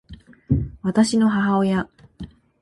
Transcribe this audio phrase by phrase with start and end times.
[0.81, 1.87] 私の母親